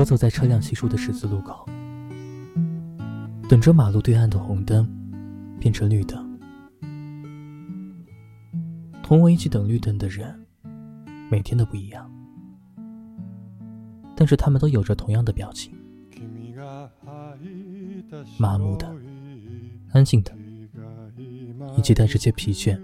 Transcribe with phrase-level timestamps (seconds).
[0.00, 1.66] 我走在车辆稀疏的十字路口，
[3.50, 4.88] 等着马路对岸的红灯
[5.60, 6.40] 变成绿灯。
[9.02, 10.46] 同我一起等绿灯的人，
[11.30, 12.10] 每天都不一样，
[14.16, 15.74] 但是他们都有着同样的表情：
[18.38, 18.90] 麻木的、
[19.92, 20.32] 安静的，
[21.76, 22.80] 以及带着些疲倦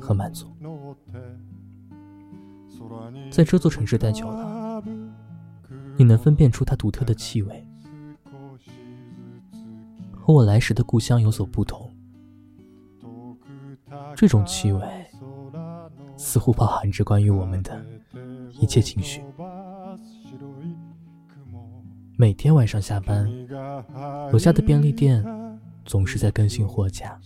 [0.00, 0.50] 和满足。
[3.30, 4.55] 在这座城市待久了。
[5.96, 7.66] 你能分辨出它独特的气味，
[10.12, 11.90] 和我来时的故乡有所不同。
[14.14, 14.82] 这种气味
[16.16, 17.84] 似乎包含着关于我们的
[18.60, 19.22] 一切情绪。
[22.18, 23.30] 每天晚上下班，
[24.32, 25.24] 楼下的便利店
[25.84, 27.18] 总是在更新货架。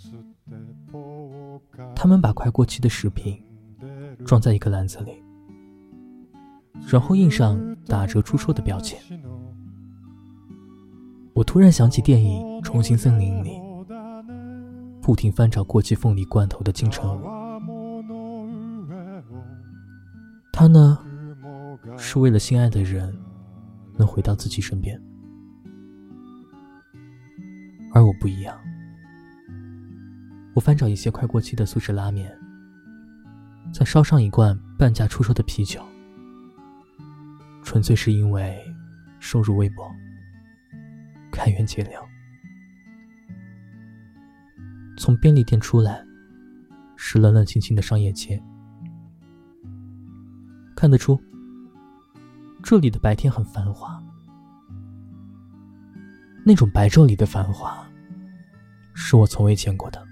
[1.95, 3.41] 他们把快过期的食品
[4.25, 5.23] 装在一个篮子里。
[6.89, 8.97] 然后印上打折出售的标签。
[11.35, 13.61] 我突然想起电影《重庆森林》里，
[15.03, 17.25] 不停翻找过期凤梨罐头的金城武。
[20.53, 20.99] 他呢，
[21.99, 23.13] 是为了心爱的人
[23.99, 25.01] 能回到自己身边，
[27.93, 28.57] 而我不一样。
[30.55, 32.33] 我翻找一些快过期的速食拉面，
[33.73, 35.81] 再烧上一罐半价出售的啤酒。
[37.71, 38.61] 纯粹是因为
[39.21, 39.95] 收入微薄，
[41.31, 42.05] 开源节流。
[44.99, 46.05] 从便利店出来，
[46.97, 48.43] 是冷冷清清的商业街，
[50.75, 51.17] 看得出
[52.61, 54.03] 这里的白天很繁华。
[56.45, 57.89] 那种白昼里的繁华，
[58.95, 60.05] 是我从未见过的。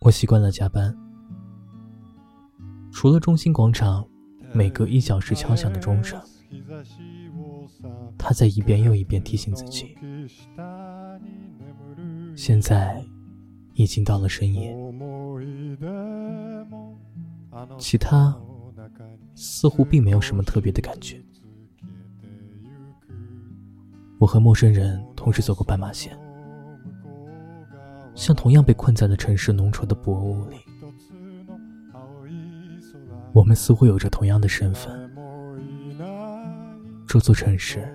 [0.00, 0.94] 我习惯了加班，
[2.92, 4.06] 除了中心广场。
[4.52, 6.20] 每隔一小时敲响的钟声，
[8.18, 9.96] 他在一遍又一遍提醒自己：
[12.34, 13.04] 现在
[13.74, 14.76] 已经到了深夜。
[17.78, 18.36] 其他
[19.34, 21.20] 似乎并没有什么特别的感觉。
[24.18, 26.18] 我和陌生人同时走过斑马线，
[28.14, 30.56] 像同样被困在了城市浓稠的薄雾里。
[33.32, 35.10] 我们似乎有着同样的身份
[37.06, 37.86] 这座城市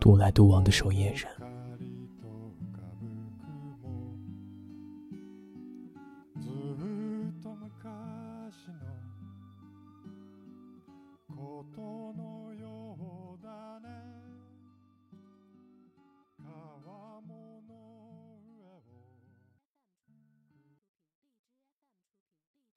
[0.00, 1.26] 独来独往的守夜人。